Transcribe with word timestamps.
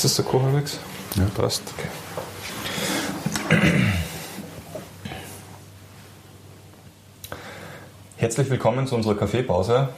Sitzt 0.00 0.18
das 0.18 0.26
cool 0.32 0.40
halbwegs? 0.40 0.78
Ja, 1.14 1.24
passt. 1.36 1.62
Okay. 3.50 3.70
Herzlich 8.16 8.48
willkommen 8.48 8.86
zu 8.86 8.94
unserer 8.94 9.14
Kaffeepause. 9.14 9.90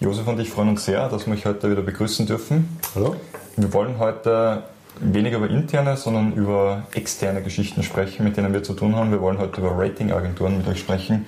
Josef 0.00 0.26
und 0.26 0.40
ich 0.40 0.50
freuen 0.50 0.70
uns 0.70 0.84
sehr, 0.84 1.08
dass 1.08 1.28
wir 1.28 1.34
euch 1.34 1.46
heute 1.46 1.70
wieder 1.70 1.82
begrüßen 1.82 2.26
dürfen. 2.26 2.80
Hallo. 2.96 3.14
Wir 3.56 3.72
wollen 3.72 4.00
heute 4.00 4.64
weniger 4.98 5.36
über 5.36 5.48
interne, 5.48 5.96
sondern 5.96 6.32
über 6.32 6.88
externe 6.92 7.40
Geschichten 7.40 7.84
sprechen, 7.84 8.24
mit 8.24 8.36
denen 8.36 8.52
wir 8.52 8.64
zu 8.64 8.74
tun 8.74 8.96
haben. 8.96 9.12
Wir 9.12 9.20
wollen 9.20 9.38
heute 9.38 9.60
über 9.60 9.78
Ratingagenturen 9.78 10.58
mit 10.58 10.66
euch 10.66 10.80
sprechen. 10.80 11.26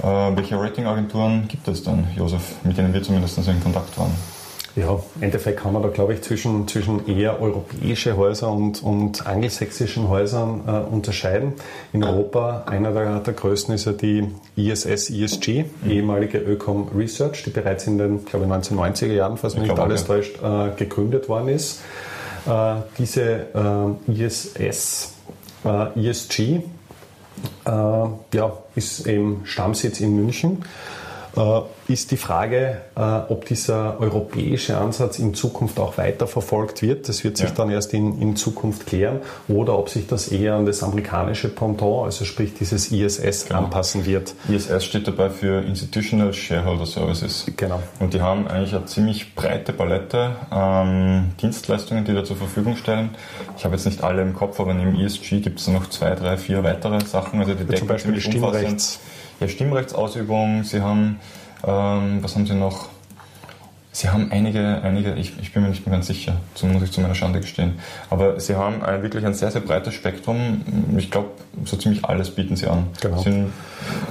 Äh, 0.00 0.06
welche 0.06 0.60
Ratingagenturen 0.60 1.48
gibt 1.48 1.66
es 1.66 1.82
dann, 1.82 2.06
Josef, 2.14 2.54
mit 2.62 2.78
denen 2.78 2.94
wir 2.94 3.02
zumindest 3.02 3.36
in 3.38 3.60
Kontakt 3.60 3.98
waren? 3.98 4.14
Ja, 4.76 5.00
im 5.14 5.22
Endeffekt 5.22 5.60
kann 5.60 5.72
man 5.72 5.82
da, 5.82 5.88
glaube 5.88 6.14
ich, 6.14 6.22
zwischen, 6.22 6.66
zwischen 6.66 7.06
eher 7.06 7.40
europäische 7.40 8.16
Häuser 8.16 8.50
und, 8.50 8.82
und 8.82 9.24
angelsächsischen 9.24 10.08
Häusern 10.08 10.62
äh, 10.66 10.92
unterscheiden. 10.92 11.52
In 11.92 12.02
Europa, 12.02 12.64
einer 12.66 12.90
der, 12.90 13.20
der 13.20 13.34
größten 13.34 13.72
ist 13.74 13.84
ja 13.84 13.92
die 13.92 14.28
ISS 14.56 15.10
ESG, 15.10 15.64
mhm. 15.82 15.90
ehemalige 15.90 16.38
Ökom 16.38 16.88
Research, 16.96 17.44
die 17.44 17.50
bereits 17.50 17.86
in 17.86 17.98
den, 17.98 18.24
glaube 18.24 18.46
ich, 18.46 18.50
1990er 18.50 19.12
Jahren, 19.12 19.36
falls 19.36 19.54
mich 19.54 19.68
nicht 19.68 19.78
alles 19.78 20.06
täuscht, 20.06 20.40
äh, 20.42 20.70
gegründet 20.76 21.28
worden 21.28 21.48
ist. 21.48 21.80
Äh, 22.46 22.74
diese 22.98 23.46
äh, 24.08 24.12
ISS 24.12 25.14
äh, 25.64 26.08
ESG 26.08 26.40
äh, 26.40 26.60
ja, 27.64 28.52
ist 28.74 29.06
eben 29.06 29.42
Stammsitz 29.44 30.00
in 30.00 30.16
München 30.16 30.62
äh, 30.62 30.66
ist 31.88 32.10
die 32.12 32.16
Frage, 32.16 32.82
äh, 32.96 33.00
ob 33.00 33.44
dieser 33.46 34.00
europäische 34.00 34.78
Ansatz 34.78 35.18
in 35.18 35.34
Zukunft 35.34 35.80
auch 35.80 35.98
weiter 35.98 36.26
verfolgt 36.26 36.80
wird. 36.82 37.08
Das 37.08 37.24
wird 37.24 37.36
sich 37.36 37.48
ja. 37.48 37.54
dann 37.54 37.70
erst 37.70 37.92
in, 37.92 38.20
in 38.20 38.36
Zukunft 38.36 38.86
klären. 38.86 39.20
Oder 39.48 39.76
ob 39.78 39.88
sich 39.88 40.06
das 40.06 40.28
eher 40.28 40.54
an 40.54 40.64
das 40.64 40.82
amerikanische 40.82 41.48
Pendant, 41.48 42.04
also 42.04 42.24
sprich 42.24 42.54
dieses 42.54 42.92
ISS, 42.92 43.46
genau. 43.46 43.58
anpassen 43.58 44.06
wird. 44.06 44.34
ISS 44.48 44.84
steht 44.84 45.08
dabei 45.08 45.28
für 45.28 45.60
Institutional 45.62 46.32
Shareholder 46.32 46.86
Services. 46.86 47.46
Genau. 47.56 47.82
Und 47.98 48.14
die 48.14 48.20
haben 48.20 48.46
eigentlich 48.46 48.74
eine 48.74 48.86
ziemlich 48.86 49.34
breite 49.34 49.72
Palette 49.72 50.36
an 50.50 51.34
Dienstleistungen, 51.42 52.04
die 52.04 52.14
da 52.14 52.24
zur 52.24 52.36
Verfügung 52.36 52.76
stellen. 52.76 53.10
Ich 53.56 53.64
habe 53.64 53.74
jetzt 53.74 53.86
nicht 53.86 54.04
alle 54.04 54.22
im 54.22 54.34
Kopf, 54.34 54.60
aber 54.60 54.72
neben 54.72 54.98
ESG 54.98 55.40
gibt 55.40 55.58
es 55.58 55.66
noch 55.66 55.88
zwei, 55.90 56.14
drei, 56.14 56.36
vier 56.36 56.62
weitere 56.62 57.04
Sachen. 57.04 57.40
Also 57.40 57.54
die 57.54 57.74
Zum 57.74 57.88
Beispiel 57.88 58.20
Stimmrechts. 58.20 59.00
Ja, 59.40 59.48
Stimmrechtsausübung, 59.48 60.64
sie 60.64 60.80
haben, 60.80 61.20
ähm, 61.66 62.18
was 62.22 62.34
haben 62.34 62.46
sie 62.46 62.54
noch? 62.54 62.88
Sie 63.92 64.08
haben 64.08 64.32
einige, 64.32 64.82
einige 64.82 65.14
ich, 65.14 65.38
ich, 65.40 65.52
bin 65.52 65.62
mir 65.62 65.68
nicht 65.68 65.86
mehr 65.86 65.94
ganz 65.94 66.08
sicher, 66.08 66.36
so 66.56 66.66
muss 66.66 66.82
ich 66.82 66.90
zu 66.90 67.00
meiner 67.00 67.14
Schande 67.14 67.40
gestehen. 67.40 67.78
Aber 68.10 68.40
Sie 68.40 68.56
haben 68.56 68.82
ein, 68.82 69.04
wirklich 69.04 69.24
ein 69.24 69.34
sehr, 69.34 69.52
sehr 69.52 69.60
breites 69.60 69.94
Spektrum. 69.94 70.62
Ich 70.96 71.12
glaube, 71.12 71.28
so 71.64 71.76
ziemlich 71.76 72.04
alles 72.04 72.32
bieten 72.32 72.56
Sie 72.56 72.66
an. 72.66 72.88
Genau. 73.00 73.22
Sie 73.22 73.44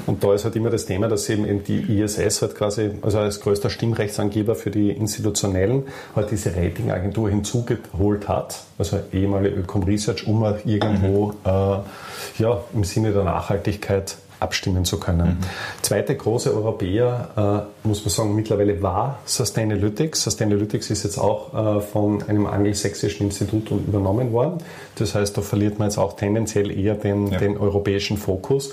und 0.05 0.23
da 0.23 0.33
ist 0.33 0.43
halt 0.43 0.55
immer 0.55 0.69
das 0.69 0.85
Thema, 0.85 1.07
dass 1.07 1.29
eben 1.29 1.63
die 1.63 2.01
ISS 2.01 2.41
halt 2.41 2.55
quasi, 2.55 2.91
also 3.01 3.19
als 3.19 3.39
größter 3.39 3.69
Stimmrechtsangeber 3.69 4.55
für 4.55 4.71
die 4.71 4.91
Institutionellen, 4.91 5.83
halt 6.15 6.31
diese 6.31 6.55
Ratingagentur 6.55 7.29
hinzugeholt 7.29 8.27
hat, 8.27 8.61
also 8.77 8.99
ehemalige 9.11 9.55
Ökom 9.55 9.83
Research, 9.83 10.27
um 10.27 10.43
irgendwo 10.65 11.27
mhm. 11.27 11.33
äh, 11.45 12.41
ja, 12.41 12.61
im 12.73 12.83
Sinne 12.83 13.11
der 13.11 13.23
Nachhaltigkeit 13.23 14.17
abstimmen 14.43 14.85
zu 14.85 14.99
können. 14.99 15.27
Mhm. 15.27 15.37
Zweite 15.81 16.15
große 16.15 16.53
Europäer, 16.53 17.65
äh, 17.83 17.87
muss 17.87 18.03
man 18.05 18.09
sagen, 18.09 18.35
mittlerweile 18.35 18.81
war 18.81 19.19
Sustainalytics. 19.25 20.23
Sustainalytics 20.23 20.89
ist 20.89 21.03
jetzt 21.03 21.17
auch 21.17 21.77
äh, 21.77 21.81
von 21.81 22.21
einem 22.23 22.45
angelsächsischen 22.45 23.27
Institut 23.27 23.71
übernommen 23.71 24.31
worden. 24.31 24.59
Das 24.95 25.15
heißt, 25.15 25.37
da 25.37 25.41
verliert 25.41 25.79
man 25.79 25.87
jetzt 25.87 25.97
auch 25.97 26.15
tendenziell 26.15 26.69
eher 26.71 26.95
den, 26.95 27.27
ja. 27.31 27.39
den 27.39 27.57
europäischen 27.57 28.17
Fokus. 28.17 28.71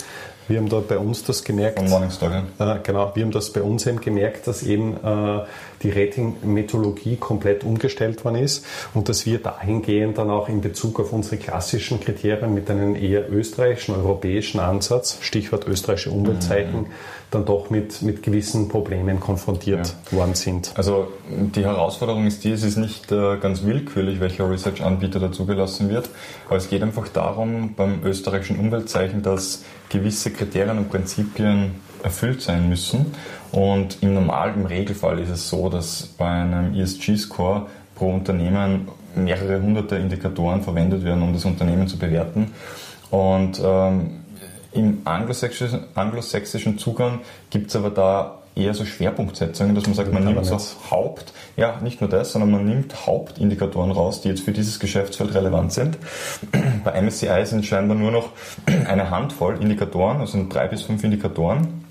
Wir 0.51 0.59
haben 0.59 0.69
da 0.69 0.81
bei 0.81 0.99
uns 0.99 1.23
das 1.23 1.45
gemerkt. 1.45 1.79
Von 1.79 1.89
Morningstar, 1.89 2.45
ja. 2.59 2.75
Äh, 2.75 2.81
genau, 2.83 3.13
wir 3.15 3.23
haben 3.23 3.31
das 3.31 3.53
bei 3.53 3.63
uns 3.63 3.87
eben 3.87 4.01
gemerkt, 4.01 4.49
dass 4.49 4.65
eben 4.65 4.97
äh, 4.97 5.45
die 5.85 5.91
Rating-Methodologie 5.91 7.19
komplett 7.19 7.63
umgestellt 7.63 8.25
worden 8.25 8.43
ist 8.43 8.67
und 8.93 9.09
dass 9.09 9.27
wir 9.27 9.39
dahingehend 9.39 10.19
dann 10.19 10.29
auch 10.29 10.49
in 10.49 10.61
Bezug 10.61 10.99
auf 10.99 11.13
unsere 11.13 11.37
klassischen 11.37 12.01
Kriterien 12.01 12.53
mit 12.53 12.69
einem 12.69 12.97
eher 12.97 13.31
österreichischen, 13.33 13.95
europäischen 13.95 14.59
Ansatz, 14.59 15.19
Stichwort 15.21 15.69
österreichische 15.69 16.11
Umweltzeichen, 16.11 16.81
mhm 16.81 16.87
dann 17.31 17.45
doch 17.45 17.71
mit, 17.71 18.03
mit 18.03 18.23
gewissen 18.23 18.69
Problemen 18.69 19.21
konfrontiert 19.21 19.95
ja. 20.11 20.19
worden 20.19 20.35
sind. 20.35 20.73
Also 20.75 21.13
die 21.29 21.65
Herausforderung 21.65 22.27
ist 22.27 22.45
die, 22.45 22.51
es 22.51 22.65
ist 22.65 22.77
nicht 22.77 23.13
äh, 23.13 23.37
ganz 23.37 23.63
willkürlich, 23.63 24.21
welcher 24.21 24.51
Research-Anbieter 24.51 25.21
dazugelassen 25.21 25.89
wird, 25.89 26.11
aber 26.49 26.57
es 26.57 26.69
geht 26.69 26.83
einfach 26.83 27.09
darum, 27.09 27.75
beim 27.77 28.01
österreichischen 28.05 28.59
Umweltzeichen, 28.59 29.23
dass 29.23 29.65
gewisse 29.91 30.31
Kriterien 30.41 30.79
und 30.79 30.89
Prinzipien 30.89 31.75
erfüllt 32.03 32.41
sein 32.41 32.69
müssen. 32.71 33.15
Und 33.53 33.99
im 34.01 34.15
normalen, 34.15 34.55
im 34.55 34.67
Regelfall 34.67 35.19
ist 35.19 35.29
es 35.29 35.49
so, 35.51 35.69
dass 35.69 36.07
bei 36.07 36.29
einem 36.29 36.75
ESG-Score 36.75 37.67
pro 37.95 38.15
Unternehmen 38.15 38.89
mehrere 39.15 39.61
hunderte 39.61 39.97
Indikatoren 39.97 40.63
verwendet 40.63 41.05
werden, 41.05 41.23
um 41.23 41.35
das 41.35 41.45
Unternehmen 41.45 41.89
zu 41.89 41.99
bewerten. 41.99 42.53
Und 43.11 43.61
ähm, 43.63 44.21
im 44.73 45.03
anglosächsischen, 45.05 45.85
anglosächsischen 45.95 46.79
Zugang 46.79 47.21
gibt 47.51 47.69
es 47.69 47.77
aber 47.77 47.91
da 47.91 48.40
eher 48.55 48.75
so 48.75 48.85
Schwerpunktsetzungen, 48.85 49.75
dass 49.75 49.87
man 49.87 49.95
sagt, 49.95 50.13
man 50.13 50.25
nimmt 50.25 50.45
so 50.45 50.59
Haupt, 50.91 51.33
ja, 51.57 51.81
nicht 51.83 52.01
nur 52.01 52.11
das, 52.11 52.33
sondern 52.33 52.51
man 52.51 52.67
nimmt 52.67 53.07
Hauptindikatoren 53.07 53.91
raus, 53.91 54.21
die 54.21 54.29
jetzt 54.29 54.43
für 54.43 54.53
dieses 54.53 54.81
Geschäftsfeld 54.81 55.35
relevant 55.35 55.73
sind. 55.73 55.99
Bei 56.85 57.01
MSCI 57.01 57.45
sind 57.45 57.65
scheinbar 57.65 57.97
nur 57.97 58.11
noch 58.11 58.31
eine 58.87 59.11
Handvoll 59.11 59.61
Indikatoren, 59.61 60.19
also 60.21 60.45
drei 60.49 60.69
bis 60.69 60.83
fünf 60.83 61.03
Indikatoren, 61.05 61.85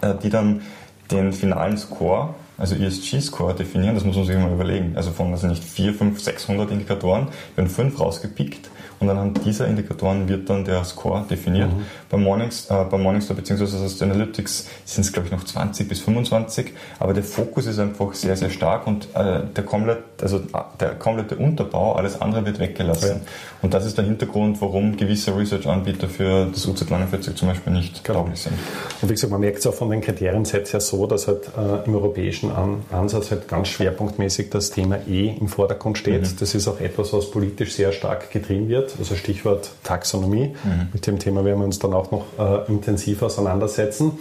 äh, 0.00 0.14
die 0.22 0.30
dann 0.30 0.62
den 1.10 1.32
finalen 1.32 1.76
Score, 1.76 2.34
also 2.56 2.76
ESG-Score 2.76 3.54
definieren, 3.54 3.94
das 3.94 4.04
muss 4.04 4.16
man 4.16 4.26
sich 4.26 4.36
mal 4.36 4.52
überlegen. 4.52 4.92
Also 4.96 5.10
von, 5.10 5.32
also 5.32 5.46
nicht 5.46 5.62
vier, 5.62 5.92
fünf, 5.92 6.20
600 6.20 6.70
Indikatoren, 6.70 7.28
werden 7.56 7.68
fünf 7.68 7.98
rausgepickt 7.98 8.70
und 9.04 9.10
anhand 9.10 9.44
dieser 9.44 9.66
Indikatoren 9.66 10.28
wird 10.28 10.48
dann 10.48 10.64
der 10.64 10.82
Score 10.84 11.24
definiert. 11.28 11.70
Mhm. 11.70 11.84
Bei, 12.10 12.16
Mornings, 12.16 12.66
äh, 12.70 12.84
bei 12.90 12.98
Morningstar 12.98 13.36
bzw. 13.36 13.62
also 13.62 14.04
Analytics 14.04 14.68
sind 14.84 15.04
es 15.04 15.12
glaube 15.12 15.28
ich 15.28 15.32
noch 15.32 15.44
20 15.44 15.88
bis 15.88 16.00
25, 16.00 16.72
aber 16.98 17.12
der 17.12 17.22
Fokus 17.22 17.66
ist 17.66 17.78
einfach 17.78 18.14
sehr, 18.14 18.36
sehr 18.36 18.50
stark 18.50 18.86
und 18.86 19.08
äh, 19.14 19.40
der, 19.54 19.64
komplett, 19.64 19.98
also, 20.20 20.38
äh, 20.38 20.40
der 20.80 20.94
komplette 20.94 21.36
Unterbau, 21.36 21.94
alles 21.94 22.20
andere 22.20 22.44
wird 22.46 22.58
weggelassen. 22.58 23.20
Ja. 23.22 23.28
Und 23.62 23.74
das 23.74 23.86
ist 23.86 23.96
der 23.96 24.04
Hintergrund, 24.04 24.60
warum 24.60 24.96
gewisse 24.96 25.36
Research-Anbieter 25.36 26.08
für 26.08 26.46
das 26.46 26.66
UZ49 26.66 27.34
zum 27.34 27.48
Beispiel 27.48 27.72
nicht 27.72 28.04
genau. 28.04 28.20
tauglich 28.20 28.40
sind. 28.40 28.54
Und 29.00 29.08
wie 29.08 29.14
gesagt, 29.14 29.30
man 29.30 29.40
merkt 29.40 29.58
es 29.58 29.66
auch 29.66 29.74
von 29.74 29.90
den 29.90 30.00
Kriteriensets 30.00 30.72
her 30.72 30.80
so, 30.80 31.06
dass 31.06 31.28
halt 31.28 31.50
äh, 31.56 31.86
im 31.86 31.94
europäischen 31.94 32.50
An 32.50 32.82
Ansatz 32.92 33.30
halt 33.30 33.48
ganz 33.48 33.68
schwerpunktmäßig 33.68 34.50
das 34.50 34.70
Thema 34.70 34.98
E 35.08 35.34
im 35.40 35.48
Vordergrund 35.48 35.98
steht. 35.98 36.22
Mhm. 36.22 36.36
Das 36.38 36.54
ist 36.54 36.68
auch 36.68 36.80
etwas, 36.80 37.12
was 37.12 37.30
politisch 37.30 37.74
sehr 37.74 37.92
stark 37.92 38.30
getrieben 38.30 38.68
wird 38.68 38.93
also 38.98 39.14
Stichwort 39.14 39.70
Taxonomie. 39.82 40.54
Mhm. 40.64 40.88
Mit 40.92 41.06
dem 41.06 41.18
Thema 41.18 41.44
werden 41.44 41.58
wir 41.58 41.64
uns 41.64 41.78
dann 41.78 41.92
auch 41.92 42.10
noch 42.10 42.24
äh, 42.38 42.70
intensiv 42.70 43.22
auseinandersetzen. 43.22 44.12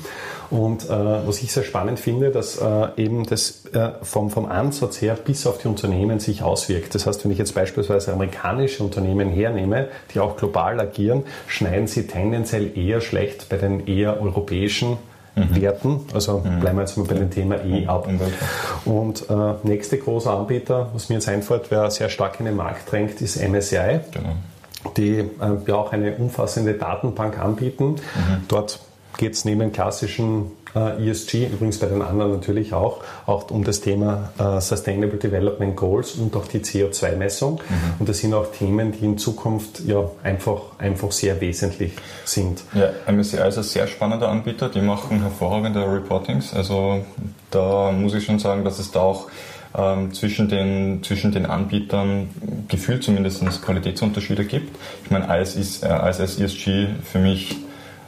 Und 0.49 0.85
äh, 0.85 0.89
was 0.89 1.41
ich 1.41 1.51
sehr 1.51 1.63
spannend 1.63 1.99
finde, 1.99 2.29
dass 2.29 2.57
äh, 2.57 2.87
eben 2.97 3.25
das 3.25 3.65
äh, 3.73 3.89
vom, 4.03 4.29
vom 4.29 4.45
Ansatz 4.45 5.01
her 5.01 5.15
bis 5.15 5.47
auf 5.47 5.57
die 5.57 5.67
Unternehmen 5.67 6.19
sich 6.19 6.43
auswirkt. 6.43 6.93
Das 6.93 7.07
heißt, 7.07 7.23
wenn 7.23 7.31
ich 7.31 7.39
jetzt 7.39 7.55
beispielsweise 7.55 8.13
amerikanische 8.13 8.83
Unternehmen 8.83 9.29
hernehme, 9.29 9.87
die 10.13 10.19
auch 10.19 10.37
global 10.37 10.79
agieren, 10.79 11.23
schneiden 11.47 11.87
sie 11.87 12.05
tendenziell 12.05 12.77
eher 12.77 13.01
schlecht 13.01 13.49
bei 13.49 13.57
den 13.57 13.87
eher 13.87 14.21
europäischen 14.21 14.97
mhm. 15.35 15.61
Werten. 15.61 16.01
Also 16.13 16.39
mhm. 16.39 16.59
bleiben 16.59 16.77
wir 16.77 16.81
jetzt 16.81 16.97
mal 16.97 17.07
bei 17.07 17.15
dem 17.15 17.31
Thema 17.31 17.63
E 17.63 17.87
ab. 17.87 18.07
Und 18.85 19.29
äh, 19.29 19.53
nächste 19.63 19.97
große 19.97 20.29
Anbieter, 20.29 20.89
was 20.93 21.09
mir 21.09 21.15
jetzt 21.15 21.29
einfällt, 21.29 21.65
wer 21.69 21.89
sehr 21.89 22.09
stark 22.09 22.39
in 22.39 22.45
den 22.45 22.55
Markt 22.55 22.91
drängt, 22.91 23.21
ist 23.21 23.37
MSCI. 23.37 24.01
Genau 24.11 24.35
die 24.97 25.19
äh, 25.19 25.27
ja 25.67 25.75
auch 25.75 25.91
eine 25.91 26.15
umfassende 26.15 26.73
Datenbank 26.73 27.39
anbieten. 27.39 27.95
Mhm. 27.95 28.43
Dort 28.47 28.79
geht 29.17 29.33
es 29.33 29.45
neben 29.45 29.71
klassischen 29.71 30.51
äh, 30.75 31.09
ESG, 31.09 31.45
übrigens 31.45 31.77
bei 31.79 31.87
den 31.87 32.01
anderen 32.01 32.31
natürlich 32.31 32.73
auch, 32.73 33.01
auch 33.25 33.49
um 33.51 33.63
das 33.63 33.81
Thema 33.81 34.31
äh, 34.37 34.59
Sustainable 34.59 35.17
Development 35.17 35.75
Goals 35.75 36.15
und 36.15 36.35
auch 36.35 36.47
die 36.47 36.59
CO2-Messung. 36.59 37.55
Mhm. 37.55 37.93
Und 37.99 38.09
das 38.09 38.19
sind 38.19 38.33
auch 38.33 38.51
Themen, 38.51 38.91
die 38.91 39.05
in 39.05 39.17
Zukunft 39.17 39.81
ja 39.85 40.09
einfach, 40.23 40.61
einfach 40.79 41.11
sehr 41.11 41.39
wesentlich 41.41 41.93
sind. 42.25 42.63
Ja, 42.73 42.89
MSCI 43.11 43.47
ist 43.47 43.57
ein 43.57 43.63
sehr 43.63 43.87
spannender 43.87 44.29
Anbieter, 44.29 44.69
die 44.69 44.81
machen 44.81 45.21
hervorragende 45.21 45.81
Reportings. 45.81 46.53
Also 46.53 47.05
da 47.51 47.91
muss 47.91 48.15
ich 48.15 48.25
schon 48.25 48.39
sagen, 48.39 48.63
dass 48.63 48.79
es 48.79 48.91
da 48.91 49.01
auch 49.01 49.27
ähm, 49.75 50.13
zwischen, 50.13 50.49
den, 50.49 51.03
zwischen 51.03 51.31
den 51.31 51.45
Anbietern 51.45 52.29
gefühlt 52.67 53.03
zumindest 53.03 53.43
Qualitätsunterschiede 53.63 54.45
gibt. 54.45 54.77
Ich 55.03 55.11
meine, 55.11 55.39
ISS, 55.41 55.83
äh, 55.83 56.09
ISS 56.09 56.39
ESG 56.39 56.87
für 57.03 57.19
mich 57.19 57.55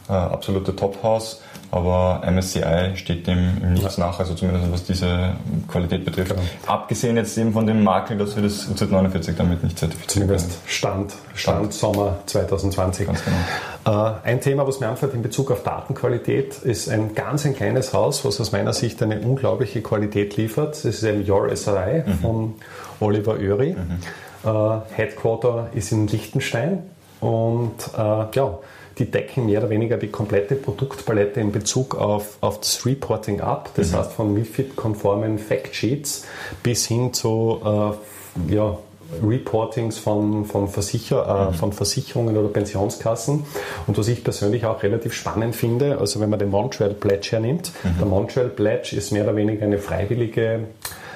äh, 0.08 0.14
absolute 0.14 0.76
Top-House. 0.76 1.42
aber 1.72 2.22
MSCI 2.26 2.96
steht 2.96 3.28
dem 3.28 3.58
im 3.62 3.74
Nichts 3.74 3.98
nach, 3.98 4.20
also 4.20 4.34
zumindest 4.36 4.72
was 4.72 4.84
diese 4.84 5.34
Qualität 5.68 6.06
betrifft. 6.06 6.32
Genau. 6.32 6.44
Abgesehen 6.68 7.18
jetzt 7.18 7.38
eben 7.38 7.52
von 7.54 7.66
dem 7.66 7.84
Makel, 7.84 8.18
dass 8.18 8.36
wir 8.36 8.44
das 8.44 8.68
UZ49 8.70 9.34
damit 9.36 9.64
nicht 9.64 9.80
zertifizieren 9.80 10.28
können. 10.28 10.40
Stand, 10.68 11.14
Stand, 11.34 11.74
Stand 11.74 11.74
Sommer 11.74 12.18
2020. 12.28 13.08
Ganz 13.08 13.26
genau. 13.26 13.38
Äh, 13.86 13.90
ein 14.24 14.42
Thema, 14.42 14.68
was 14.68 14.80
mir 14.80 14.88
anfällt 14.88 15.14
in 15.14 15.22
Bezug 15.22 15.52
auf 15.52 15.64
Datenqualität, 15.64 16.58
ist 16.60 16.90
ein 16.90 17.14
ganz 17.14 17.46
ein 17.46 17.56
kleines 17.56 17.94
Haus, 17.94 18.26
was 18.26 18.42
aus 18.42 18.52
meiner 18.52 18.74
Sicht 18.74 19.02
eine 19.04 19.20
unglaubliche 19.20 19.82
Qualität 19.82 20.36
liefert. 20.38 20.76
Das 20.76 20.86
ist 20.86 21.04
ein 21.04 21.30
Your 21.30 21.56
SRI 21.56 22.04
mhm. 22.06 22.14
von 22.16 22.54
Oliver 23.00 23.34
Oeri. 23.40 23.76
Mhm. 23.76 24.50
Äh, 24.50 24.80
Headquarter 24.96 25.70
ist 25.74 25.92
in 25.92 26.08
Liechtenstein 26.08 26.84
und 27.20 27.76
äh, 27.96 28.26
ja, 28.34 28.58
die 28.98 29.12
decken 29.12 29.46
mehr 29.46 29.60
oder 29.60 29.70
weniger 29.70 29.98
die 29.98 30.08
komplette 30.08 30.56
Produktpalette 30.56 31.40
in 31.40 31.52
Bezug 31.52 31.96
auf, 31.96 32.38
auf 32.42 32.60
das 32.60 32.86
Reporting 32.86 33.42
ab. 33.42 33.70
Das 33.76 33.92
mhm. 33.92 33.98
heißt 33.98 34.14
von 34.14 34.34
MIFID-konformen 34.34 35.38
Factsheets 35.38 36.26
bis 36.64 36.88
hin 36.88 37.14
zu 37.14 37.62
äh, 37.64 38.54
ja, 38.54 38.78
Reportings 39.24 39.98
von, 39.98 40.46
von, 40.46 40.68
Versicher, 40.68 41.48
äh, 41.50 41.52
mhm. 41.52 41.56
von 41.56 41.74
Versicherungen 41.74 42.38
oder 42.38 42.50
Pensionskassen. 42.50 43.46
Und 43.88 43.98
was 43.98 44.08
ich 44.08 44.24
persönlich 44.24 44.66
auch 44.66 44.84
relativ 44.84 45.14
spannend 45.14 45.56
finde, 45.56 45.98
also 46.00 46.20
wenn 46.20 46.30
man 46.30 46.40
den 46.40 46.50
Montreal 46.50 46.94
Pledge 46.94 47.30
hernimmt, 47.32 47.72
mhm. 47.84 47.98
der 48.00 48.08
Montreal 48.08 48.50
Pledge 48.50 48.96
ist 48.96 49.12
mehr 49.12 49.24
oder 49.24 49.36
weniger 49.36 49.66
eine 49.66 49.80
freiwillige 49.80 50.66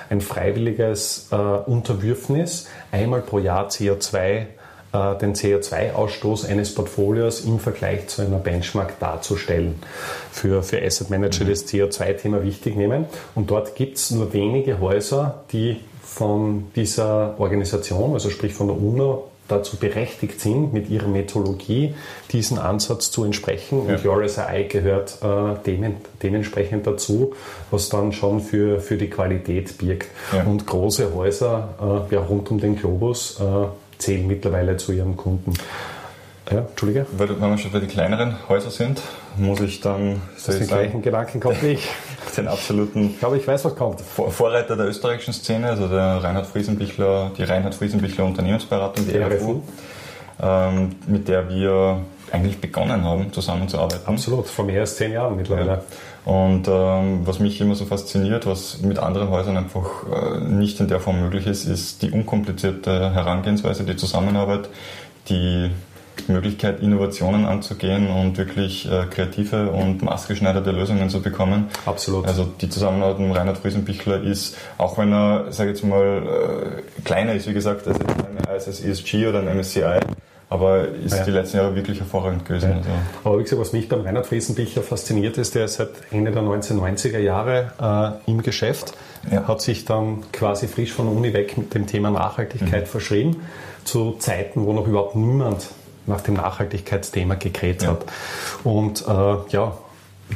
ein 0.09 0.21
freiwilliges 0.21 1.27
äh, 1.31 1.35
Unterwürfnis, 1.35 2.67
einmal 2.91 3.21
pro 3.21 3.37
Jahr 3.37 3.67
CO2 3.67 4.47
äh, 4.91 5.15
den 5.19 5.35
CO2-Ausstoß 5.35 6.47
eines 6.47 6.73
Portfolios 6.73 7.41
im 7.41 7.59
Vergleich 7.59 8.07
zu 8.07 8.23
einer 8.23 8.39
Benchmark 8.39 8.99
darzustellen. 8.99 9.75
Für, 10.31 10.63
für 10.63 10.81
Asset 10.81 11.11
Manager 11.11 11.45
mhm. 11.45 11.49
das 11.49 11.67
CO2-Thema 11.67 12.43
wichtig 12.43 12.75
nehmen. 12.75 13.05
Und 13.35 13.51
dort 13.51 13.75
gibt 13.75 13.97
es 13.97 14.09
nur 14.09 14.33
wenige 14.33 14.79
Häuser, 14.79 15.43
die 15.51 15.77
von 16.01 16.65
dieser 16.75 17.39
Organisation, 17.39 18.13
also 18.13 18.29
sprich 18.29 18.53
von 18.53 18.67
der 18.67 18.77
UNO, 18.77 19.29
dazu 19.49 19.77
berechtigt 19.77 20.39
sind, 20.39 20.73
mit 20.73 20.89
ihrer 20.89 21.07
Methodologie 21.07 21.95
diesen 22.31 22.57
Ansatz 22.57 23.11
zu 23.11 23.23
entsprechen. 23.23 23.87
Ja. 23.87 23.95
Und 23.95 24.05
EuroSI 24.05 24.65
gehört 24.69 25.17
äh, 25.21 25.63
dem, 25.65 25.95
dementsprechend 26.21 26.87
dazu, 26.87 27.33
was 27.71 27.89
dann 27.89 28.13
schon 28.13 28.39
für, 28.41 28.79
für 28.79 28.97
die 28.97 29.09
Qualität 29.09 29.77
birgt. 29.77 30.07
Ja. 30.31 30.43
Und 30.43 30.65
große 30.65 31.13
Häuser 31.13 32.07
äh, 32.11 32.13
ja, 32.13 32.21
rund 32.21 32.49
um 32.51 32.59
den 32.59 32.75
Globus 32.75 33.39
äh, 33.39 33.43
zählen 33.97 34.27
mittlerweile 34.27 34.77
zu 34.77 34.91
ihren 34.91 35.17
Kunden. 35.17 35.53
Ja, 36.51 36.59
Entschuldige. 36.59 37.05
Weil, 37.11 37.29
wenn 37.29 37.49
wir 37.49 37.57
schon 37.57 37.71
bei 37.71 37.79
den 37.79 37.89
kleineren 37.89 38.35
Häusern 38.47 38.71
sind, 38.71 39.01
muss 39.37 39.59
ich 39.61 39.81
dann 39.81 40.21
das 40.45 40.57
den 40.57 40.67
gleichen 40.67 41.01
Gedanken 41.01 41.39
kommt 41.39 41.61
wie 41.63 41.73
ich. 41.73 41.87
den 42.37 42.47
absoluten 42.47 43.11
ich 43.11 43.19
glaube, 43.19 43.37
ich 43.37 43.47
weiß, 43.47 43.65
was 43.65 43.75
kommt. 43.75 44.01
Vorreiter 44.01 44.75
der 44.75 44.87
österreichischen 44.87 45.33
Szene, 45.33 45.69
also 45.69 45.87
der 45.87 46.23
Reinhard 46.23 46.47
Friesenbichler, 46.47 47.31
die 47.37 47.43
Reinhard 47.43 47.75
Friesenbichler 47.75 48.25
Unternehmensberatung, 48.25 49.07
die 49.07 49.17
RFU, 49.17 49.61
ähm, 50.41 50.95
mit 51.07 51.27
der 51.27 51.49
wir 51.49 52.01
eigentlich 52.31 52.61
begonnen 52.61 53.03
haben, 53.03 53.33
zusammenzuarbeiten. 53.33 54.07
Absolut, 54.07 54.47
vor 54.47 54.65
mehr 54.65 54.81
als 54.81 54.95
zehn 54.95 55.11
Jahren 55.11 55.35
mittlerweile. 55.35 55.67
Ja. 55.67 56.31
Und 56.31 56.67
ähm, 56.67 57.21
was 57.25 57.39
mich 57.39 57.59
immer 57.59 57.75
so 57.75 57.85
fasziniert, 57.85 58.45
was 58.45 58.81
mit 58.81 58.99
anderen 58.99 59.29
Häusern 59.29 59.57
einfach 59.57 60.03
äh, 60.11 60.39
nicht 60.39 60.79
in 60.79 60.87
der 60.87 60.99
Form 60.99 61.21
möglich 61.21 61.47
ist, 61.47 61.65
ist 61.65 62.01
die 62.01 62.11
unkomplizierte 62.11 63.13
Herangehensweise, 63.13 63.83
die 63.83 63.95
Zusammenarbeit, 63.95 64.69
die 65.29 65.71
Möglichkeit, 66.27 66.81
Innovationen 66.81 67.45
anzugehen 67.45 68.09
und 68.09 68.37
wirklich 68.37 68.89
äh, 68.89 69.05
kreative 69.09 69.71
und 69.71 70.01
maßgeschneiderte 70.01 70.71
Lösungen 70.71 71.09
zu 71.09 71.21
bekommen. 71.21 71.69
Absolut. 71.85 72.27
Also 72.27 72.45
die 72.45 72.69
Zusammenarbeit 72.69 73.19
mit 73.19 73.35
Reinhard 73.35 73.57
Friesenbichler 73.57 74.21
ist, 74.21 74.57
auch 74.77 74.97
wenn 74.97 75.13
er, 75.13 75.51
sage 75.51 75.71
ich 75.71 75.77
jetzt 75.77 75.87
mal, 75.87 76.81
äh, 76.97 77.01
kleiner 77.03 77.33
ist, 77.33 77.47
wie 77.47 77.53
gesagt, 77.53 77.87
als 78.47 78.67
ein 78.67 78.89
ESG 78.89 79.27
oder 79.27 79.39
ein 79.39 79.57
MSCI, 79.57 79.99
aber 80.49 80.87
ist 80.87 81.15
ja. 81.15 81.23
die 81.23 81.31
letzten 81.31 81.57
Jahre 81.57 81.75
wirklich 81.75 81.99
hervorragend 81.99 82.45
gewesen. 82.45 82.71
Ja. 82.71 82.77
Also. 82.77 82.89
Aber 83.23 83.39
wie 83.39 83.43
gesagt, 83.43 83.61
was 83.61 83.71
mich 83.71 83.87
beim 83.87 84.01
Reinhard 84.01 84.25
Friesenbichler 84.25 84.81
fasziniert 84.81 85.37
ist, 85.37 85.53
der 85.53 85.65
ist 85.65 85.75
seit 85.75 85.89
Ende 86.11 86.31
der 86.31 86.41
1990er 86.41 87.19
Jahre 87.19 88.19
äh, 88.27 88.31
im 88.31 88.41
Geschäft, 88.41 88.93
ja. 89.31 89.47
hat 89.47 89.61
sich 89.61 89.85
dann 89.85 90.23
quasi 90.31 90.67
frisch 90.67 90.91
von 90.91 91.05
der 91.05 91.15
Uni 91.15 91.33
weg 91.33 91.57
mit 91.57 91.73
dem 91.75 91.85
Thema 91.85 92.09
Nachhaltigkeit 92.09 92.85
mhm. 92.85 92.89
verschrieben, 92.89 93.35
zu 93.83 94.13
Zeiten, 94.19 94.65
wo 94.65 94.73
noch 94.73 94.87
überhaupt 94.87 95.15
niemand 95.15 95.69
nach 96.09 96.21
dem 96.21 96.35
Nachhaltigkeitsthema 96.35 97.35
gekräht 97.35 97.87
hat. 97.87 98.05
Und 98.63 99.05
äh, 99.07 99.35
ja, 99.49 99.77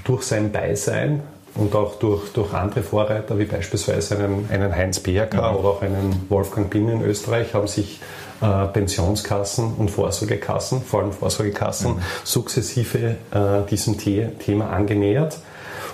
durch 0.06 0.24
sein 0.24 0.52
Beisein 0.52 1.22
und 1.56 1.76
auch 1.76 1.96
durch, 1.96 2.32
durch 2.34 2.54
andere 2.54 2.82
Vorreiter, 2.82 3.38
wie 3.38 3.46
beispielsweise 3.46 4.18
einen, 4.18 4.48
einen 4.50 4.76
Heinz 4.76 5.00
BRK 5.00 5.52
mhm. 5.52 5.58
oder 5.58 5.70
auch 5.70 5.82
einen 5.82 6.26
Wolfgang 6.30 6.70
Bin 6.70 6.90
in 6.90 7.02
Österreich, 7.04 7.54
haben 7.54 7.68
sich 7.68 8.00
äh, 8.42 8.66
Pensionskassen 8.68 9.74
und 9.76 9.92
Vorsorgekassen, 9.92 10.82
vor 10.82 11.02
allem 11.02 11.12
Vorsorgekassen, 11.12 11.96
mhm. 11.96 12.02
sukzessive 12.24 13.16
äh, 13.32 13.70
diesem 13.70 14.00
The 14.00 14.28
Thema 14.40 14.70
angenähert. 14.70 15.38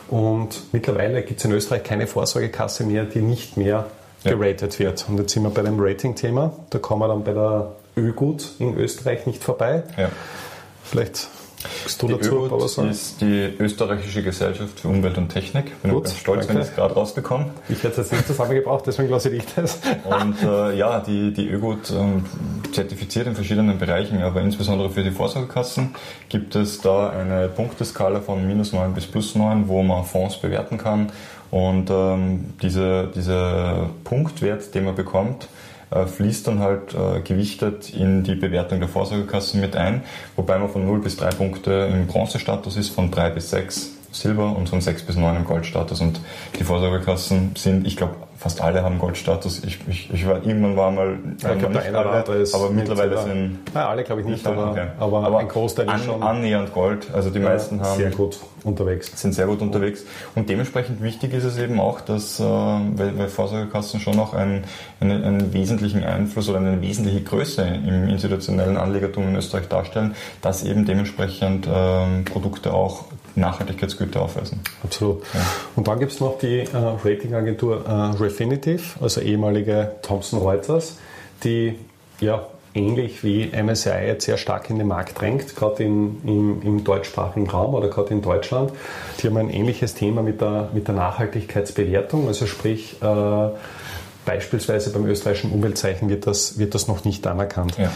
Und 0.07 0.63
mittlerweile 0.71 1.21
gibt 1.21 1.39
es 1.39 1.45
in 1.45 1.51
Österreich 1.51 1.83
keine 1.83 2.07
Vorsorgekasse 2.07 2.83
mehr, 2.85 3.03
die 3.03 3.21
nicht 3.21 3.57
mehr 3.57 3.85
ja. 4.23 4.31
geratet 4.31 4.79
wird. 4.79 5.05
Und 5.07 5.19
jetzt 5.19 5.33
sind 5.33 5.43
wir 5.43 5.51
bei 5.51 5.61
dem 5.61 5.79
Rating-Thema. 5.79 6.53
Da 6.69 6.79
kommen 6.79 7.01
wir 7.01 7.07
dann 7.09 7.23
bei 7.23 7.33
der 7.33 7.71
Ögut 7.99 8.51
in 8.59 8.77
Österreich 8.77 9.25
nicht 9.25 9.43
vorbei. 9.43 9.83
Ja. 9.97 10.09
Vielleicht 10.83 11.29
du 11.99 12.07
die 12.07 12.13
dazu 12.13 12.47
ÖUT 12.47 12.77
ist 12.89 13.19
die 13.21 13.53
österreichische 13.59 14.23
Gesellschaft 14.23 14.79
für 14.79 14.87
Umwelt 14.87 15.17
und 15.17 15.29
Technik. 15.29 15.81
Bin 15.81 15.91
Gut, 15.91 16.05
ganz 16.05 16.17
stolz, 16.17 16.47
danke. 16.47 16.53
wenn 16.53 16.61
ich 16.61 16.69
es 16.69 16.75
gerade 16.75 16.93
rausbekomme. 16.93 17.47
Ich 17.67 17.83
hätte 17.83 17.89
es 17.89 17.97
jetzt 17.97 18.11
nicht 18.13 18.27
zusammengebracht, 18.27 18.85
deswegen 18.87 19.09
lasse 19.09 19.29
ich 19.29 19.43
das. 19.55 19.79
Und 20.05 20.41
äh, 20.41 20.77
ja, 20.77 20.99
die, 21.01 21.33
die 21.33 21.49
ÖGUT 21.49 21.91
ähm, 21.91 22.25
zertifiziert 22.71 23.27
in 23.27 23.35
verschiedenen 23.35 23.77
Bereichen, 23.77 24.21
aber 24.21 24.41
insbesondere 24.41 24.89
für 24.89 25.03
die 25.03 25.11
Vorsorgekassen 25.11 25.95
gibt 26.29 26.55
es 26.55 26.79
da 26.79 27.09
eine 27.09 27.49
Punkteskala 27.49 28.21
von 28.21 28.47
minus 28.47 28.71
9 28.71 28.93
bis 28.93 29.05
plus 29.05 29.35
9, 29.35 29.67
wo 29.67 29.83
man 29.83 30.05
Fonds 30.05 30.37
bewerten 30.37 30.77
kann. 30.77 31.11
Und 31.51 31.89
ähm, 31.89 32.53
diese, 32.61 33.07
dieser 33.13 33.89
Punktwert, 34.03 34.73
den 34.75 34.85
man 34.85 34.95
bekommt, 34.95 35.49
fließt 35.91 36.47
dann 36.47 36.59
halt 36.59 36.93
äh, 36.93 37.21
gewichtet 37.21 37.93
in 37.93 38.23
die 38.23 38.35
Bewertung 38.35 38.79
der 38.79 38.89
Vorsorgekassen 38.89 39.59
mit 39.61 39.75
ein, 39.75 40.03
wobei 40.35 40.57
man 40.57 40.69
von 40.69 40.85
0 40.85 40.99
bis 40.99 41.17
3 41.17 41.29
Punkte 41.31 41.89
im 41.91 42.07
Bronzestatus 42.07 42.77
ist, 42.77 42.89
von 42.89 43.11
3 43.11 43.31
bis 43.31 43.49
6 43.49 43.98
Silber 44.11 44.55
und 44.55 44.69
von 44.69 44.81
6 44.81 45.03
bis 45.03 45.15
9 45.15 45.35
im 45.35 45.45
Goldstatus. 45.45 46.01
Und 46.01 46.19
die 46.57 46.63
Vorsorgekassen 46.63 47.51
sind, 47.55 47.85
ich 47.85 47.97
glaube, 47.97 48.15
fast 48.39 48.61
alle 48.61 48.83
haben 48.83 48.99
Goldstatus. 48.99 49.63
Ich, 49.65 49.79
ich, 49.87 50.13
ich 50.13 50.25
war, 50.25 50.37
irgendwann 50.37 50.77
war 50.77 50.91
mal, 50.91 51.19
ja, 51.41 51.51
ich 51.53 51.59
glaube, 51.59 51.73
der 51.73 51.83
eine 51.83 51.97
alle, 51.97 52.37
ist 52.39 52.55
aber 52.55 52.69
mittlerweile 52.69 53.17
sind... 53.21 53.59
Nein, 53.73 53.83
alle 53.83 54.03
glaube 54.03 54.21
ich 54.21 54.27
nicht, 54.27 54.47
aber, 54.47 54.71
okay. 54.71 54.87
aber, 54.97 55.23
aber, 55.25 55.39
ein 55.39 55.49
Großteil 55.49 55.89
an, 55.89 55.99
ist 55.99 56.05
schon... 56.05 56.23
Annähernd 56.23 56.73
Gold, 56.73 57.07
also 57.13 57.29
die 57.29 57.39
ja, 57.39 57.49
meisten 57.49 57.81
haben... 57.81 57.97
Sehr 57.97 58.11
gut 58.11 58.39
unterwegs. 58.63 59.11
Sind 59.15 59.33
sehr 59.33 59.45
gut 59.45 59.61
unterwegs. 59.61 60.05
Und 60.35 60.47
dementsprechend 60.47 61.03
wichtig 61.03 61.33
ist 61.33 61.43
es 61.43 61.57
eben 61.57 61.81
auch, 61.81 61.99
dass, 61.99 62.39
äh, 62.39 62.43
weil, 62.43 63.17
weil 63.17 63.27
Vorsorgekassen 63.27 63.99
schon 63.99 64.15
noch 64.15 64.33
einen, 64.33 64.63
einen, 65.01 65.21
einen 65.23 65.53
wesentlichen 65.53 66.05
Einfluss 66.05 66.47
oder 66.47 66.59
eine 66.59 66.81
wesentliche 66.81 67.21
Größe 67.21 67.61
im 67.61 68.07
institutionellen 68.07 68.77
Anlegertum 68.77 69.27
in 69.27 69.35
Österreich 69.35 69.67
darstellen, 69.67 70.15
dass 70.41 70.63
eben 70.63 70.85
dementsprechend 70.85 71.67
äh, 71.67 72.21
Produkte 72.23 72.73
auch 72.73 73.03
Nachhaltigkeitsgüter 73.35 74.21
aufweisen. 74.21 74.59
Absolut. 74.83 75.23
Ja. 75.33 75.41
Und 75.75 75.87
dann 75.87 75.99
gibt 75.99 76.11
es 76.11 76.19
noch 76.19 76.37
die 76.39 76.59
äh, 76.59 76.67
Ratingagentur 76.73 77.85
äh, 77.85 77.91
Refinitiv, 78.21 78.97
also 79.01 79.21
ehemalige 79.21 79.93
Thomson 80.01 80.39
Reuters, 80.39 80.97
die 81.43 81.75
ja 82.19 82.45
ähnlich 82.73 83.23
wie 83.23 83.47
MSCI 83.47 84.05
jetzt 84.05 84.25
sehr 84.25 84.37
stark 84.37 84.69
in 84.69 84.77
den 84.77 84.87
Markt 84.87 85.19
drängt, 85.19 85.55
gerade 85.55 85.83
im, 85.83 86.61
im 86.63 86.83
deutschsprachigen 86.83 87.49
Raum 87.49 87.73
oder 87.73 87.87
gerade 87.89 88.13
in 88.13 88.21
Deutschland. 88.21 88.71
Die 89.19 89.27
haben 89.27 89.37
ein 89.37 89.49
ähnliches 89.49 89.95
Thema 89.95 90.21
mit 90.21 90.41
der, 90.41 90.69
mit 90.73 90.87
der 90.87 90.95
Nachhaltigkeitsbewertung, 90.95 92.27
also 92.27 92.45
sprich 92.45 92.97
äh, 93.01 93.49
Beispielsweise 94.29 94.91
beim 94.91 95.07
österreichischen 95.07 95.51
Umweltzeichen 95.51 96.07
wird 96.07 96.27
das, 96.27 96.59
wird 96.59 96.75
das 96.75 96.87
noch 96.87 97.03
nicht 97.03 97.25
anerkannt. 97.25 97.75
Ja. 97.79 97.87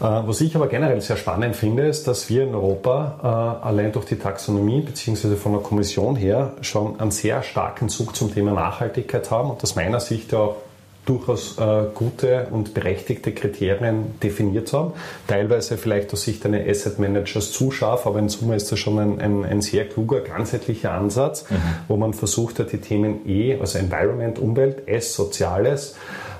Äh, 0.00 0.26
was 0.26 0.40
ich 0.40 0.56
aber 0.56 0.68
generell 0.68 1.02
sehr 1.02 1.18
spannend 1.18 1.56
finde, 1.56 1.86
ist, 1.86 2.08
dass 2.08 2.30
wir 2.30 2.44
in 2.44 2.54
Europa 2.54 3.60
äh, 3.62 3.66
allein 3.66 3.92
durch 3.92 4.06
die 4.06 4.16
Taxonomie 4.16 4.80
bzw. 4.80 5.36
von 5.36 5.52
der 5.52 5.60
Kommission 5.60 6.16
her 6.16 6.52
schon 6.62 6.98
einen 6.98 7.10
sehr 7.10 7.42
starken 7.42 7.90
Zug 7.90 8.16
zum 8.16 8.32
Thema 8.32 8.52
Nachhaltigkeit 8.52 9.30
haben 9.30 9.50
und 9.50 9.62
aus 9.62 9.76
meiner 9.76 10.00
Sicht 10.00 10.32
auch 10.32 10.56
durchaus 11.06 11.58
äh, 11.58 11.84
gute 11.94 12.48
und 12.50 12.74
berechtigte 12.74 13.32
Kriterien 13.32 14.18
definiert 14.22 14.72
haben. 14.72 14.92
Teilweise 15.26 15.76
vielleicht 15.76 16.12
aus 16.12 16.22
Sicht 16.22 16.44
eines 16.46 16.66
Asset 16.68 16.98
Managers 16.98 17.52
zu 17.52 17.70
scharf, 17.70 18.06
aber 18.06 18.18
in 18.18 18.28
Summe 18.28 18.56
ist 18.56 18.72
das 18.72 18.78
schon 18.78 18.98
ein, 18.98 19.20
ein, 19.20 19.44
ein 19.44 19.62
sehr 19.62 19.86
kluger, 19.86 20.20
ganzheitlicher 20.20 20.92
Ansatz, 20.92 21.50
mhm. 21.50 21.56
wo 21.88 21.96
man 21.96 22.14
versucht 22.14 22.58
hat, 22.58 22.72
die 22.72 22.78
Themen 22.78 23.28
E, 23.28 23.58
also 23.60 23.78
Environment, 23.78 24.38
Umwelt, 24.38 24.88
S, 24.88 25.14
Soziales, 25.14 25.96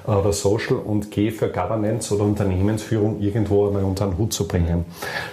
äh, 0.06 0.10
oder 0.10 0.32
Social 0.32 0.76
und 0.76 1.10
G 1.10 1.30
für 1.30 1.48
Governance 1.48 2.14
oder 2.14 2.24
Unternehmensführung 2.24 3.20
irgendwo 3.20 3.66
einmal 3.66 3.84
unter 3.84 4.06
den 4.06 4.18
Hut 4.18 4.32
zu 4.32 4.46
bringen. 4.46 4.84